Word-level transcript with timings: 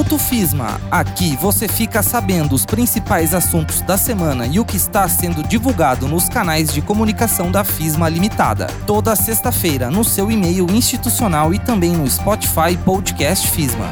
Minuto 0.00 0.16
FISMA. 0.16 0.80
Aqui 0.90 1.36
você 1.36 1.68
fica 1.68 2.02
sabendo 2.02 2.54
os 2.54 2.64
principais 2.64 3.34
assuntos 3.34 3.82
da 3.82 3.98
semana 3.98 4.46
e 4.46 4.58
o 4.58 4.64
que 4.64 4.78
está 4.78 5.06
sendo 5.06 5.42
divulgado 5.46 6.08
nos 6.08 6.26
canais 6.26 6.72
de 6.72 6.80
comunicação 6.80 7.52
da 7.52 7.62
FISMA 7.62 8.08
Limitada. 8.08 8.68
Toda 8.86 9.14
sexta-feira 9.14 9.90
no 9.90 10.02
seu 10.02 10.30
e-mail 10.30 10.66
institucional 10.70 11.52
e 11.52 11.58
também 11.58 11.92
no 11.92 12.08
Spotify 12.08 12.78
Podcast 12.82 13.46
FISMA. 13.48 13.90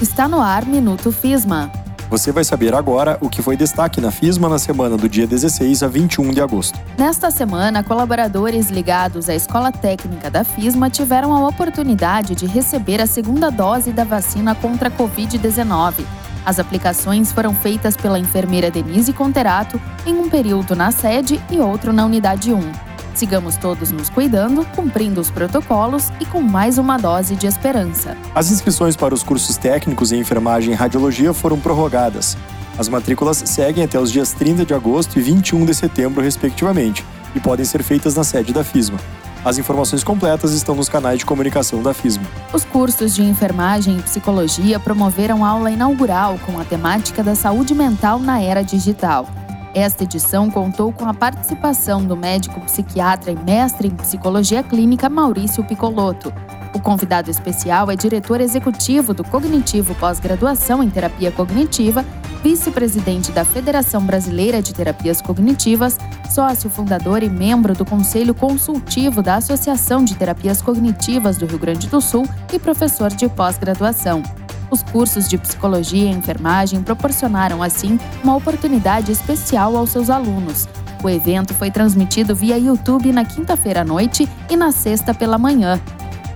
Está 0.00 0.28
no 0.28 0.40
ar 0.40 0.64
Minuto 0.64 1.10
FISMA. 1.10 1.79
Você 2.10 2.32
vai 2.32 2.42
saber 2.42 2.74
agora 2.74 3.16
o 3.20 3.30
que 3.30 3.40
foi 3.40 3.56
destaque 3.56 4.00
na 4.00 4.10
FISMA 4.10 4.48
na 4.48 4.58
semana 4.58 4.96
do 4.96 5.08
dia 5.08 5.28
16 5.28 5.84
a 5.84 5.86
21 5.86 6.32
de 6.32 6.42
agosto. 6.42 6.76
Nesta 6.98 7.30
semana, 7.30 7.84
colaboradores 7.84 8.68
ligados 8.68 9.28
à 9.28 9.34
Escola 9.36 9.70
Técnica 9.70 10.28
da 10.28 10.42
FISMA 10.42 10.90
tiveram 10.90 11.32
a 11.32 11.46
oportunidade 11.46 12.34
de 12.34 12.46
receber 12.46 13.00
a 13.00 13.06
segunda 13.06 13.48
dose 13.48 13.92
da 13.92 14.02
vacina 14.02 14.56
contra 14.56 14.88
a 14.88 14.90
Covid-19. 14.90 16.04
As 16.44 16.58
aplicações 16.58 17.30
foram 17.30 17.54
feitas 17.54 17.96
pela 17.96 18.18
enfermeira 18.18 18.72
Denise 18.72 19.12
Conterato 19.12 19.80
em 20.04 20.14
um 20.18 20.28
período 20.28 20.74
na 20.74 20.90
sede 20.90 21.40
e 21.48 21.60
outro 21.60 21.92
na 21.92 22.04
unidade 22.04 22.52
1. 22.52 22.89
Sigamos 23.14 23.56
todos 23.56 23.90
nos 23.90 24.08
cuidando, 24.08 24.64
cumprindo 24.74 25.20
os 25.20 25.30
protocolos 25.30 26.10
e 26.20 26.26
com 26.26 26.40
mais 26.40 26.78
uma 26.78 26.96
dose 26.96 27.36
de 27.36 27.46
esperança. 27.46 28.16
As 28.34 28.50
inscrições 28.50 28.96
para 28.96 29.14
os 29.14 29.22
cursos 29.22 29.56
técnicos 29.56 30.12
em 30.12 30.20
enfermagem 30.20 30.72
e 30.72 30.76
radiologia 30.76 31.32
foram 31.32 31.58
prorrogadas. 31.58 32.36
As 32.78 32.88
matrículas 32.88 33.42
seguem 33.44 33.84
até 33.84 33.98
os 33.98 34.10
dias 34.10 34.32
30 34.32 34.64
de 34.64 34.72
agosto 34.72 35.18
e 35.18 35.22
21 35.22 35.66
de 35.66 35.74
setembro, 35.74 36.22
respectivamente, 36.22 37.04
e 37.34 37.40
podem 37.40 37.64
ser 37.64 37.82
feitas 37.82 38.14
na 38.14 38.24
sede 38.24 38.52
da 38.52 38.64
FISMA. 38.64 38.98
As 39.44 39.56
informações 39.56 40.04
completas 40.04 40.52
estão 40.52 40.74
nos 40.74 40.88
canais 40.88 41.18
de 41.18 41.24
comunicação 41.24 41.82
da 41.82 41.94
FISMA. 41.94 42.24
Os 42.52 42.64
cursos 42.64 43.14
de 43.14 43.22
enfermagem 43.22 43.98
e 43.98 44.02
psicologia 44.02 44.78
promoveram 44.78 45.44
aula 45.44 45.70
inaugural 45.70 46.38
com 46.44 46.58
a 46.60 46.64
temática 46.64 47.22
da 47.22 47.34
saúde 47.34 47.74
mental 47.74 48.18
na 48.18 48.40
era 48.40 48.62
digital. 48.62 49.26
Esta 49.74 50.02
edição 50.02 50.50
contou 50.50 50.92
com 50.92 51.04
a 51.06 51.14
participação 51.14 52.04
do 52.04 52.16
médico 52.16 52.60
psiquiatra 52.60 53.30
e 53.30 53.36
mestre 53.36 53.86
em 53.88 53.94
psicologia 53.94 54.62
clínica 54.62 55.08
Maurício 55.08 55.62
Picoloto. 55.62 56.32
O 56.74 56.80
convidado 56.80 57.30
especial 57.30 57.90
é 57.90 57.96
diretor 57.96 58.40
executivo 58.40 59.14
do 59.14 59.22
Cognitivo 59.24 59.94
Pós-Graduação 59.94 60.82
em 60.82 60.90
Terapia 60.90 61.30
Cognitiva, 61.30 62.04
vice-presidente 62.42 63.30
da 63.32 63.44
Federação 63.44 64.02
Brasileira 64.04 64.62
de 64.62 64.74
Terapias 64.74 65.20
Cognitivas, 65.20 65.98
sócio 66.30 66.70
fundador 66.70 67.22
e 67.22 67.28
membro 67.28 67.74
do 67.74 67.84
Conselho 67.84 68.34
Consultivo 68.34 69.22
da 69.22 69.36
Associação 69.36 70.04
de 70.04 70.16
Terapias 70.16 70.62
Cognitivas 70.62 71.36
do 71.36 71.46
Rio 71.46 71.58
Grande 71.58 71.86
do 71.86 72.00
Sul 72.00 72.26
e 72.52 72.58
professor 72.58 73.10
de 73.10 73.28
pós-graduação. 73.28 74.22
Os 74.70 74.82
cursos 74.82 75.28
de 75.28 75.36
psicologia 75.36 76.04
e 76.04 76.14
enfermagem 76.14 76.82
proporcionaram, 76.82 77.62
assim, 77.62 77.98
uma 78.22 78.36
oportunidade 78.36 79.10
especial 79.10 79.76
aos 79.76 79.90
seus 79.90 80.08
alunos. 80.08 80.68
O 81.02 81.08
evento 81.08 81.52
foi 81.54 81.70
transmitido 81.70 82.34
via 82.34 82.58
YouTube 82.58 83.10
na 83.12 83.24
quinta-feira 83.24 83.80
à 83.80 83.84
noite 83.84 84.28
e 84.48 84.56
na 84.56 84.70
sexta 84.70 85.12
pela 85.12 85.38
manhã. 85.38 85.80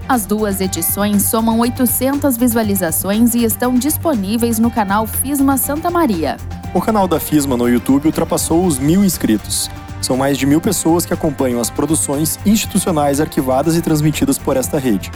As 0.09 0.27
duas 0.27 0.61
edições 0.61 1.23
somam 1.23 1.61
800 1.61 2.37
visualizações 2.37 3.35
e 3.35 3.45
estão 3.45 3.75
disponíveis 3.75 4.59
no 4.59 4.71
canal 4.71 5.07
Fisma 5.07 5.57
Santa 5.57 5.91
Maria. 5.91 6.37
O 6.75 6.81
canal 6.81 7.07
da 7.07 7.21
Fisma 7.21 7.57
no 7.57 7.69
YouTube 7.69 8.07
ultrapassou 8.07 8.67
os 8.67 8.79
mil 8.79 9.05
inscritos. 9.05 9.71
São 10.03 10.17
mais 10.17 10.37
de 10.37 10.45
mil 10.45 10.61
pessoas 10.61 11.07
que 11.07 11.15
acompanham 11.15 11.61
as 11.61 11.71
produções 11.71 12.39
institucionais 12.45 13.21
arquivadas 13.21 13.77
e 13.77 13.81
transmitidas 13.81 14.37
por 14.37 14.57
esta 14.57 14.79
rede. 14.79 15.11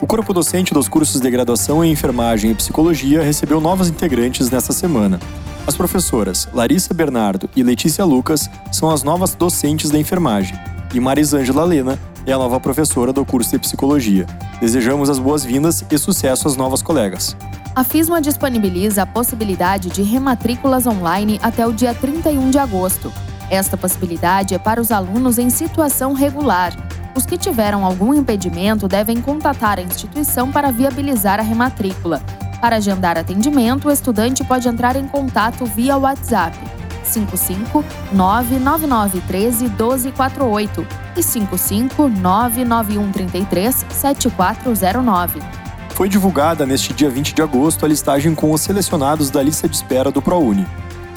O 0.00 0.06
corpo 0.06 0.32
docente 0.32 0.72
dos 0.72 0.88
cursos 0.88 1.20
de 1.20 1.30
graduação 1.30 1.84
em 1.84 1.92
enfermagem 1.92 2.50
e 2.50 2.54
psicologia 2.54 3.22
recebeu 3.22 3.60
novos 3.60 3.88
integrantes 3.88 4.50
nesta 4.50 4.72
semana. 4.72 5.20
As 5.66 5.76
professoras 5.76 6.48
Larissa 6.54 6.94
Bernardo 6.94 7.50
e 7.54 7.62
Letícia 7.62 8.02
Lucas 8.02 8.48
são 8.72 8.90
as 8.90 9.02
novas 9.02 9.34
docentes 9.34 9.90
da 9.90 9.98
enfermagem, 9.98 10.58
e 10.94 10.98
Marisângela 10.98 11.64
Lena 11.64 11.98
é 12.24 12.32
a 12.32 12.38
nova 12.38 12.58
professora 12.58 13.12
do 13.12 13.26
curso 13.26 13.50
de 13.50 13.58
psicologia. 13.58 14.24
Desejamos 14.58 15.10
as 15.10 15.18
boas-vindas 15.18 15.84
e 15.90 15.98
sucesso 15.98 16.48
às 16.48 16.56
novas 16.56 16.80
colegas. 16.80 17.36
A 17.74 17.84
FISMA 17.84 18.22
disponibiliza 18.22 19.02
a 19.02 19.06
possibilidade 19.06 19.90
de 19.90 20.02
rematrículas 20.02 20.86
online 20.86 21.38
até 21.42 21.66
o 21.66 21.72
dia 21.74 21.92
31 21.92 22.48
de 22.48 22.58
agosto. 22.58 23.12
Esta 23.52 23.76
possibilidade 23.76 24.54
é 24.54 24.58
para 24.58 24.80
os 24.80 24.90
alunos 24.90 25.36
em 25.36 25.50
situação 25.50 26.14
regular. 26.14 26.72
Os 27.14 27.26
que 27.26 27.36
tiveram 27.36 27.84
algum 27.84 28.14
impedimento 28.14 28.88
devem 28.88 29.20
contatar 29.20 29.78
a 29.78 29.82
instituição 29.82 30.50
para 30.50 30.72
viabilizar 30.72 31.38
a 31.38 31.42
rematrícula. 31.42 32.22
Para 32.62 32.76
agendar 32.76 33.18
atendimento, 33.18 33.88
o 33.88 33.90
estudante 33.90 34.42
pode 34.42 34.66
entrar 34.66 34.96
em 34.96 35.06
contato 35.06 35.66
via 35.66 35.98
WhatsApp 35.98 36.56
55 37.04 37.84
99913 38.14 39.64
1248 39.68 40.86
e 41.14 41.22
55 41.22 42.08
99133 42.08 43.84
7409 43.90 45.40
foi 45.94 46.08
divulgada 46.08 46.64
neste 46.64 46.94
dia 46.94 47.10
20 47.10 47.34
de 47.34 47.42
agosto 47.42 47.84
a 47.84 47.88
listagem 47.88 48.34
com 48.34 48.50
os 48.50 48.62
selecionados 48.62 49.30
da 49.30 49.42
lista 49.42 49.68
de 49.68 49.76
espera 49.76 50.10
do 50.10 50.22
ProUni. 50.22 50.66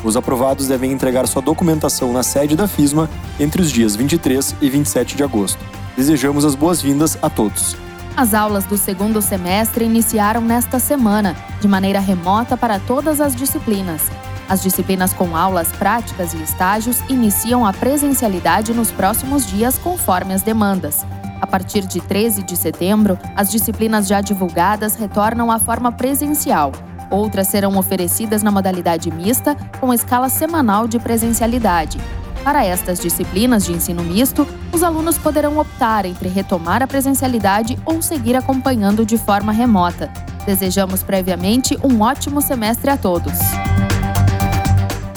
Os 0.04 0.16
aprovados 0.16 0.68
devem 0.68 0.92
entregar 0.92 1.28
sua 1.28 1.42
documentação 1.42 2.14
na 2.14 2.24
sede 2.24 2.56
da 2.56 2.68
FISMA 2.68 3.10
entre 3.40 3.62
os 3.62 3.72
dias 3.72 3.96
23 3.96 4.56
e 4.62 4.70
27 4.70 5.16
de 5.16 5.24
agosto. 5.24 5.64
Desejamos 5.96 6.46
as 6.46 6.56
boas-vindas 6.56 7.18
a 7.22 7.30
todos. 7.30 7.76
As 8.16 8.34
aulas 8.34 8.64
do 8.64 8.78
segundo 8.78 9.22
semestre 9.22 9.84
iniciaram 9.84 10.42
nesta 10.42 10.80
semana, 10.80 11.36
de 11.60 11.68
maneira 11.68 12.00
remota 12.00 12.56
para 12.56 12.80
todas 12.80 13.20
as 13.20 13.36
disciplinas. 13.36 14.04
As 14.48 14.62
disciplinas 14.62 15.12
com 15.12 15.36
aulas 15.36 15.70
práticas 15.72 16.34
e 16.34 16.42
estágios 16.42 17.02
iniciam 17.10 17.66
a 17.66 17.74
presencialidade 17.74 18.74
nos 18.74 18.92
próximos 18.92 19.46
dias, 19.46 19.78
conforme 19.78 20.34
as 20.34 20.44
demandas. 20.44 21.06
A 21.42 21.48
partir 21.48 21.86
de 21.86 22.00
13 22.00 22.44
de 22.44 22.56
setembro, 22.56 23.18
as 23.36 23.52
disciplinas 23.52 24.08
já 24.08 24.22
divulgadas 24.22 24.96
retornam 24.96 25.52
à 25.52 25.60
forma 25.60 25.92
presencial. 25.92 26.72
Outras 27.16 27.48
serão 27.48 27.78
oferecidas 27.78 28.44
na 28.44 28.52
modalidade 28.52 29.10
mista, 29.10 29.56
com 29.80 29.94
escala 29.94 30.28
semanal 30.28 30.86
de 30.86 31.00
presencialidade. 31.00 31.98
Para 32.44 32.66
estas 32.66 33.00
disciplinas 33.00 33.64
de 33.64 33.72
ensino 33.72 34.04
misto, 34.04 34.46
os 34.74 34.84
alunos 34.84 35.18
poderão 35.18 35.58
optar 35.58 36.06
entre 36.06 36.28
retomar 36.28 36.84
a 36.84 36.88
presencialidade 36.88 37.80
ou 37.86 38.02
seguir 38.02 38.36
acompanhando 38.36 39.06
de 39.06 39.18
forma 39.18 39.54
remota. 39.54 40.12
Desejamos 40.46 41.04
previamente 41.04 41.80
um 41.82 42.02
ótimo 42.02 42.42
semestre 42.42 42.92
a 42.92 42.98
todos. 42.98 43.40